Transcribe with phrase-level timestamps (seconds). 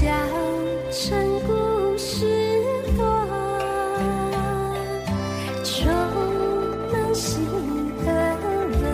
[0.00, 0.06] 小
[0.92, 2.62] 城故事
[2.96, 3.04] 多，
[5.64, 5.92] 充
[6.92, 7.44] 满喜
[7.98, 8.06] 和
[8.78, 8.84] 乐。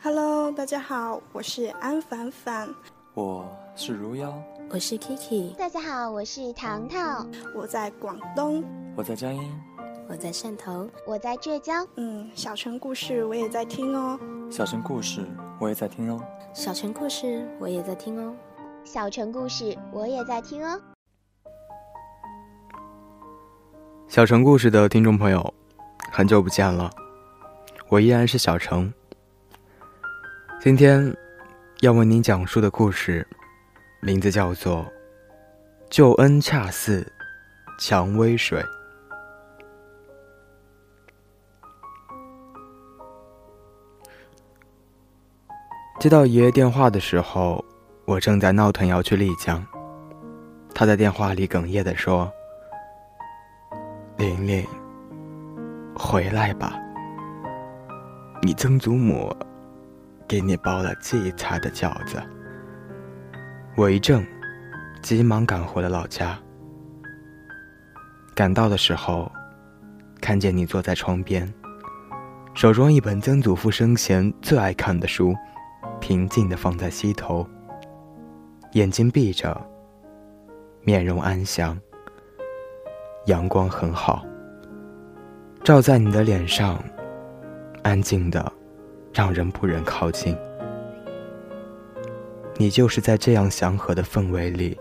[0.00, 2.72] Hello，大家好，我是安凡凡，
[3.14, 3.44] 我
[3.74, 4.32] 是如妖，
[4.70, 8.62] 我是 Kiki，大家好，我是糖糖，我在广东。
[8.94, 9.60] 我在江阴，
[10.08, 10.88] 我在汕头。
[11.04, 11.84] 我在浙江。
[11.96, 14.16] 嗯，小城故事我也在听哦。
[14.52, 15.26] 小城故事
[15.60, 16.20] 我也在听哦。
[16.52, 18.32] 小城故事我也在听哦。
[18.84, 20.80] 小城故事我也在听哦。
[24.06, 25.54] 小城故事的听众朋友，
[26.12, 26.90] 很久不见了，
[27.88, 28.92] 我依然是小城。
[30.60, 31.16] 今天
[31.80, 33.26] 要为您讲述的故事，
[34.00, 34.76] 名字叫做
[35.88, 37.10] 《救恩恰似
[37.80, 38.62] 蔷薇水》。
[45.98, 47.64] 接到爷爷电话的时候，
[48.06, 49.64] 我正在闹腾要去丽江。
[50.74, 52.30] 他在电话里哽咽地说
[54.18, 54.66] ：“玲玲，
[55.96, 56.78] 回来吧，
[58.42, 59.34] 你曾祖母
[60.28, 62.22] 给你包了荠菜的饺子。”
[63.76, 64.24] 我一怔，
[65.02, 66.38] 急忙赶回了老家。
[68.34, 69.30] 赶到的时候，
[70.20, 71.52] 看见你坐在窗边，
[72.52, 75.34] 手中一本曾祖父生前最爱看的书，
[76.00, 77.48] 平静地放在膝头，
[78.74, 79.56] 眼睛闭着，
[80.82, 81.78] 面容安详。
[83.26, 84.26] 阳光很好，
[85.62, 86.82] 照在你的脸上，
[87.84, 88.52] 安静的，
[89.12, 90.36] 让人不忍靠近。
[92.56, 94.76] 你就是在这样祥和的氛围里，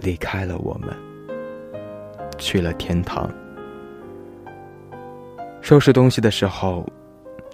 [0.00, 0.88] 离开了我们，
[2.38, 3.30] 去了天堂。
[5.60, 6.86] 收拾东西的时候，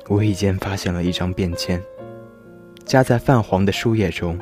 [0.09, 1.83] 无意间发现了一张便签，
[2.85, 4.39] 夹在泛黄的书页中。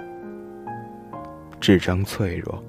[1.61, 2.65] 纸张脆弱，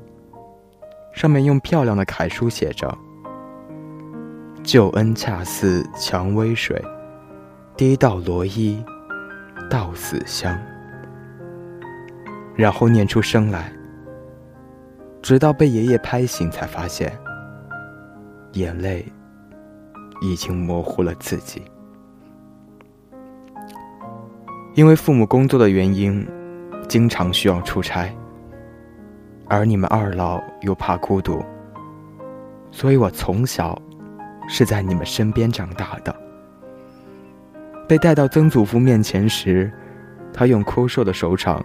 [1.13, 2.95] 上面用漂亮的楷书写着
[4.63, 6.79] ：“救恩恰似蔷薇水，
[7.77, 8.83] 滴到罗衣，
[9.69, 10.59] 到死香。”
[12.53, 13.71] 然后念出声来，
[15.21, 17.17] 直到被爷爷拍醒，才发现
[18.51, 19.05] 眼泪
[20.19, 21.61] 已经模糊了自己。
[24.75, 26.27] 因为父母工作的原因，
[26.89, 28.13] 经常需要出差，
[29.51, 31.43] 而你们二老又怕孤独，
[32.71, 33.77] 所以我从小
[34.47, 36.15] 是在你们身边长大的。
[37.85, 39.69] 被带到曾祖父面前时，
[40.33, 41.61] 他用枯瘦的手掌。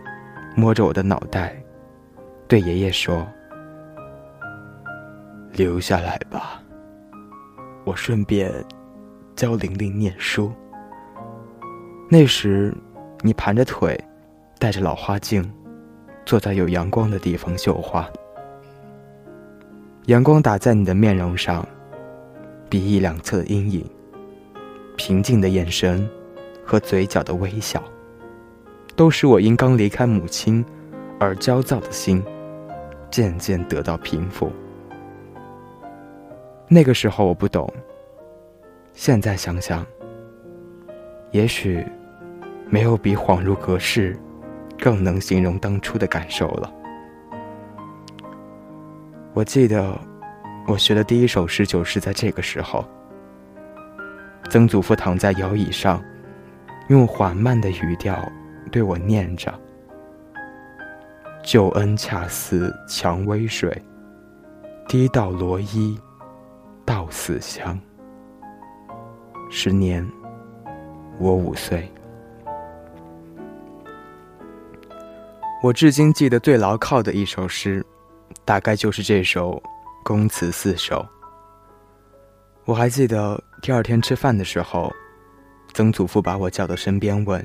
[0.59, 1.55] 摸着我的脑袋，
[2.49, 3.27] 对爷爷说
[5.53, 6.63] ：“留下来吧，
[7.85, 8.51] 我顺便
[9.35, 10.51] 教玲玲念书。”
[12.09, 12.75] 那时，
[13.21, 14.03] 你盘着腿，
[14.59, 15.45] 戴着老花镜，
[16.27, 18.07] 坐在有阳光的地方绣花。
[20.07, 21.67] 阳光打在你的面容上，
[22.69, 23.89] 鼻翼两侧的阴影，
[24.97, 26.07] 平静的眼神
[26.65, 27.83] 和嘴角的微笑。
[28.97, 30.65] 都使我因刚离开母亲
[31.21, 32.25] 而焦躁的心
[33.11, 34.51] 渐渐得到平复。
[36.67, 37.71] 那个时候我不懂，
[38.95, 39.87] 现在想想，
[41.31, 41.87] 也许
[42.69, 44.19] 没有比恍如隔世
[44.79, 46.73] 更能形容当初的感受了。
[49.35, 49.99] 我记得
[50.67, 52.85] 我学的第一首诗就是在这个时候。
[54.49, 56.01] 曾祖父躺在摇椅上，
[56.89, 58.17] 用缓慢的语调。
[58.71, 59.53] 对我念着
[61.43, 63.83] ：“旧恩恰似蔷薇水，
[64.89, 65.99] 滴到罗衣，
[66.85, 67.79] 到死香。”
[69.51, 70.07] 十年，
[71.19, 71.91] 我五岁。
[75.67, 77.85] 我至今记得最牢靠的一首诗，
[78.45, 79.51] 大概就是这首
[80.05, 81.05] 《宫词四首》。
[82.67, 84.95] 我还记得第二天吃饭的时候，
[85.75, 87.45] 曾祖父把我叫到身边问。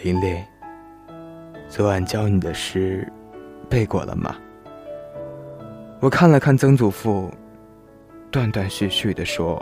[0.00, 0.40] 玲玲，
[1.68, 3.12] 昨晚教你的诗
[3.68, 4.36] 背过了吗？
[5.98, 7.28] 我看了看曾祖父，
[8.30, 9.60] 断断续续的说：“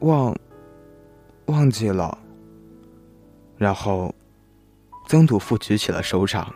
[0.00, 0.34] 忘，
[1.46, 2.18] 忘记了。”
[3.56, 4.12] 然后，
[5.10, 6.54] 曾祖父举起了手掌，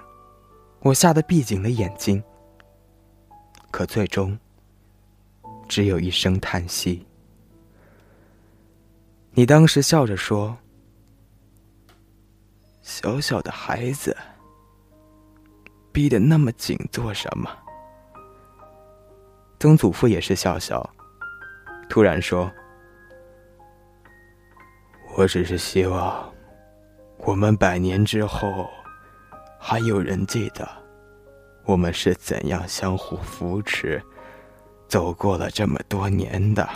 [0.78, 2.22] 我吓得闭紧了眼睛。
[3.72, 4.38] 可最终，
[5.68, 7.04] 只有一声叹息。
[9.32, 10.56] 你当时笑着说。
[12.80, 14.16] 小小的孩子，
[15.90, 17.50] 逼得那么紧做什么？
[19.58, 20.88] 曾祖父也是笑笑，
[21.88, 22.48] 突然说
[25.18, 26.32] ：“我只是希望，
[27.26, 28.68] 我们百年之后，
[29.58, 30.68] 还有人记得
[31.64, 34.00] 我们是怎样相互扶持，
[34.88, 36.68] 走过了这么多年的？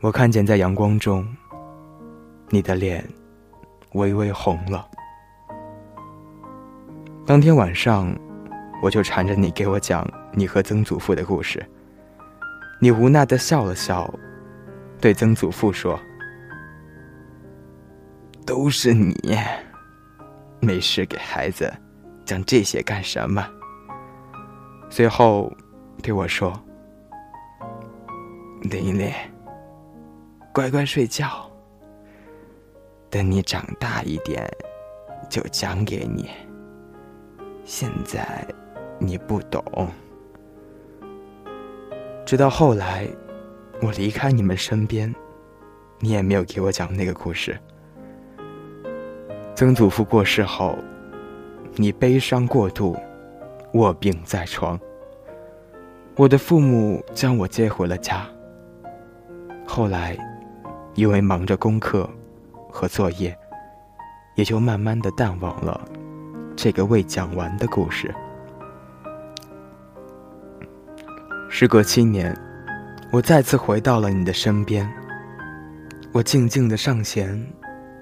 [0.00, 1.28] 我看见在阳光中，
[2.48, 3.06] 你的脸
[3.92, 4.88] 微微红了。
[7.26, 8.16] 当天晚上，
[8.82, 11.62] 我就缠着你给我讲你和曾祖父的故事。
[12.80, 14.12] 你无奈的笑了笑，
[14.98, 16.00] 对曾祖父说
[18.46, 19.14] ：“都是你，
[20.60, 21.72] 没事给孩子
[22.24, 23.46] 讲这些干什么？”
[24.90, 25.52] 随后
[26.02, 26.52] 对我说
[28.62, 29.12] ：“琳琳，
[30.52, 31.50] 乖乖睡觉。
[33.10, 34.48] 等你长大一点，
[35.30, 36.30] 就讲给你。”
[37.64, 38.46] 现在
[38.98, 39.88] 你不懂，
[42.26, 43.08] 直到后来
[43.80, 45.12] 我离开你们身边，
[45.98, 47.58] 你也没有给我讲那个故事。
[49.54, 50.76] 曾祖父过世后，
[51.76, 52.96] 你悲伤过度，
[53.74, 54.78] 卧病在床。
[56.16, 58.26] 我的父母将我接回了家。
[59.64, 60.18] 后来，
[60.94, 62.08] 因为忙着功课
[62.68, 63.36] 和作业，
[64.34, 65.80] 也就慢慢的淡忘了。
[66.56, 68.12] 这个未讲完的故事。
[71.48, 72.36] 时隔七年，
[73.12, 74.88] 我再次回到了你的身边。
[76.12, 77.40] 我静静的上前，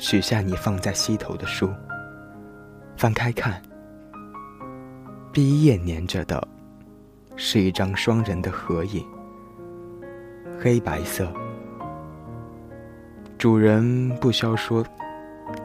[0.02, 1.72] 取下你放在膝头的书，
[2.96, 3.62] 翻开看。
[5.32, 6.46] 第一页粘着的，
[7.36, 9.06] 是一张双人的合影，
[10.60, 11.32] 黑白色。
[13.38, 14.84] 主人不消说，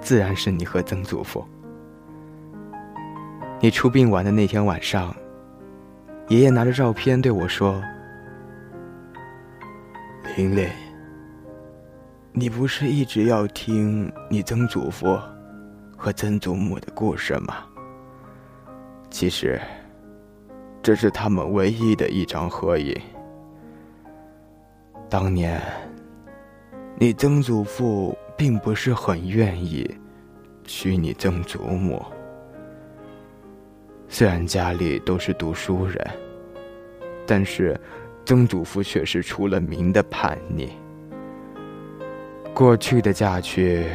[0.02, 1.44] 自然是你和曾祖父。
[3.60, 5.16] 你出殡完的那天晚上，
[6.28, 7.82] 爷爷拿着照片对我说
[10.38, 10.70] ：“玲玲，
[12.40, 15.20] 你不是一直要听你曾祖父
[15.98, 17.66] 和曾祖母的故事吗？
[19.10, 19.60] 其实，
[20.84, 22.96] 这是他们唯一的一张合影。
[25.10, 25.60] 当年，
[27.00, 29.90] 你曾祖父并不是很愿意
[30.64, 32.06] 娶你曾祖母。”
[34.08, 36.08] 虽然家里都是读书人，
[37.26, 37.76] 但是
[38.28, 40.70] 曾祖父却是出了名的叛逆。
[42.58, 43.86] 过去的嫁娶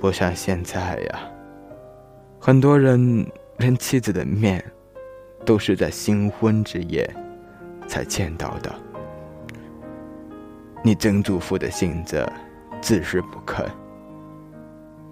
[0.00, 1.20] 不像现在呀，
[2.40, 3.24] 很多人
[3.58, 4.60] 连妻子的面
[5.46, 7.08] 都是在新婚之夜
[7.86, 8.74] 才见到的。
[10.82, 12.28] 你曾祖父的性子
[12.80, 13.64] 自是不肯，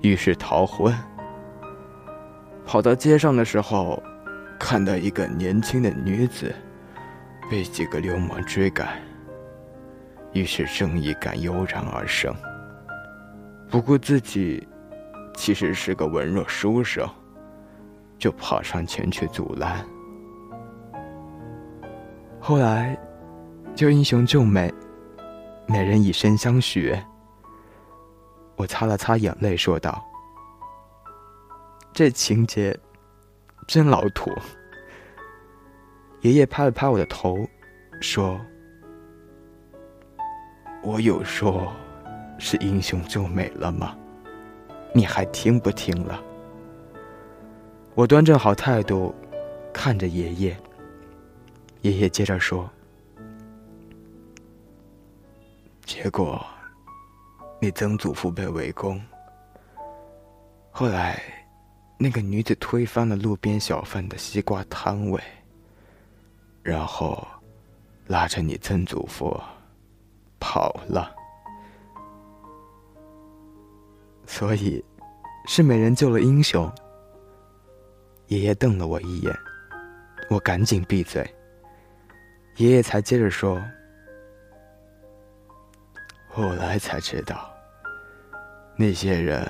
[0.02, 0.92] 于是逃婚。
[2.64, 4.02] 跑到街上的时候，
[4.58, 6.52] 看到一个年轻的女子
[7.48, 9.00] 被几个流氓追赶，
[10.32, 12.34] 于是正义感油然而生。
[13.68, 14.66] 不过自己
[15.34, 17.08] 其实是个文弱书生，
[18.18, 19.84] 就跑上前去阻拦。
[22.40, 22.96] 后来
[23.74, 24.72] 就英雄救美，
[25.66, 26.96] 美人以身相许。
[28.54, 30.02] 我擦了擦眼泪，说道。
[31.92, 32.78] 这情节
[33.66, 34.30] 真老土。
[36.22, 37.46] 爷爷拍了拍我的头，
[38.00, 38.40] 说
[40.82, 41.72] ：“我有说
[42.38, 43.96] 是英雄救美了吗？
[44.92, 46.22] 你还听不听了？”
[47.94, 49.14] 我端正好态度，
[49.72, 50.56] 看着爷爷。
[51.82, 52.68] 爷爷接着说
[55.84, 56.44] ：“结果，
[57.61, 59.00] 你曾祖父被围攻，
[60.70, 61.22] 后来……”
[61.99, 65.18] 那个女子推翻了路边小贩的西瓜摊位，
[66.62, 67.26] 然后
[68.06, 69.34] 拉着你曾祖父
[70.38, 71.15] 跑了。
[74.26, 74.85] 所以，
[75.47, 76.71] 是美人救了英雄。
[78.26, 79.33] 爷爷瞪了我一眼，
[80.28, 81.25] 我赶紧闭嘴。
[82.56, 83.62] 爷爷才接着说
[86.28, 87.50] ：“后来才知道，
[88.76, 89.49] 那些人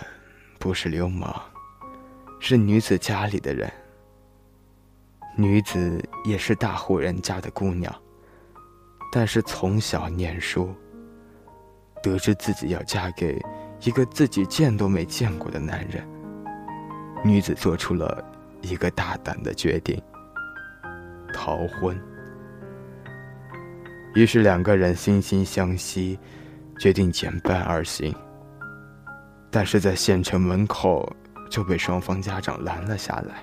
[0.58, 1.34] 不是流氓。”
[2.38, 3.72] 是女子家里的人。
[5.36, 7.94] 女子也是大户人家的姑娘，
[9.10, 10.74] 但是从小念书，
[12.02, 13.42] 得知自己要嫁给
[13.82, 16.06] 一个自己见都没见过的男人，
[17.24, 18.24] 女子做出了
[18.62, 20.02] 一个大胆的决定：
[21.32, 21.96] 逃婚。
[24.14, 26.18] 于是两个人惺惺相惜，
[26.78, 28.14] 决定结伴而行。
[29.50, 31.10] 但是在县城门口。
[31.48, 33.36] 就被双方家长拦了下来。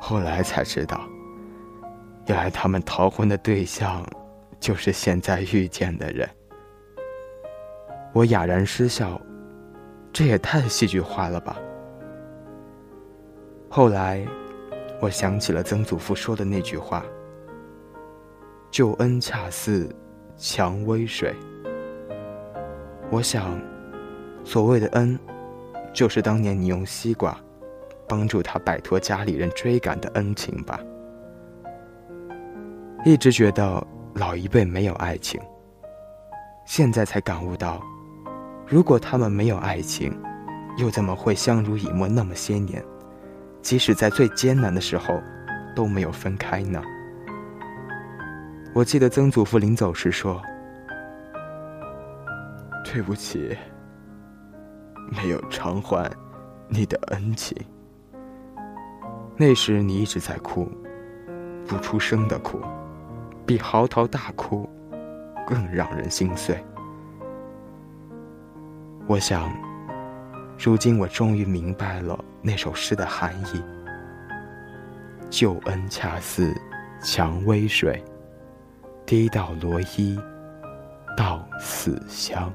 [0.00, 1.06] 后来才知道，
[2.26, 4.02] 原来他们逃婚的对象，
[4.58, 6.26] 就是现在遇见的人。
[8.12, 9.20] 我哑然失笑，
[10.12, 11.58] 这也太戏剧化了吧！
[13.70, 14.26] 后来，
[15.00, 17.02] 我想起了曾祖父说的那句话
[18.70, 19.88] ：“救恩恰似
[20.36, 21.34] 蔷薇水。”
[23.10, 23.58] 我想，
[24.44, 25.18] 所谓的恩，
[25.94, 27.34] 就是当年你用西瓜
[28.06, 30.78] 帮助他摆脱家里人追赶的恩情吧。
[33.06, 35.40] 一直觉得老一辈没有爱情，
[36.66, 37.82] 现在才感悟到，
[38.66, 40.16] 如果他们没有爱情，
[40.78, 42.82] 又怎么会相濡以沫那么些年？
[43.60, 45.22] 即使在最艰难的时候，
[45.76, 46.82] 都没有分开呢。
[48.74, 50.40] 我记得曾祖父临走时说
[52.84, 53.56] ：“对不起，
[55.10, 56.10] 没有偿还
[56.68, 57.56] 你的恩情。”
[59.36, 60.70] 那时你一直在哭，
[61.66, 62.60] 不出声的哭，
[63.44, 64.68] 比嚎啕大哭
[65.46, 66.56] 更让人心碎。
[69.06, 69.52] 我想。
[70.58, 73.60] 如今我终于明白了那首诗的含义：
[75.28, 76.54] 旧恩恰似
[77.02, 78.00] 蔷薇水，
[79.04, 80.16] 滴到罗衣
[81.16, 82.52] 到死香。